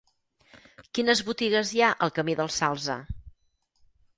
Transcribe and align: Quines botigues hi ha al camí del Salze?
Quines 0.99 1.21
botigues 1.27 1.73
hi 1.75 1.83
ha 1.83 1.91
al 2.07 2.15
camí 2.17 2.37
del 2.41 2.51
Salze? 2.59 2.97